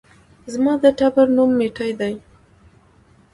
[0.53, 2.13] زما د ټبر نوم ميټى دى